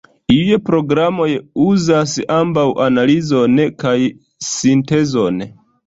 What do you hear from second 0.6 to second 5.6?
programoj uzas ambaŭ analizon kaj sintezon.